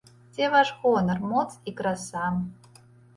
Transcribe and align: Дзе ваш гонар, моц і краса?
Дзе 0.35 0.45
ваш 0.53 0.69
гонар, 0.85 1.19
моц 1.33 1.45
і 1.73 1.73
краса? 1.83 2.25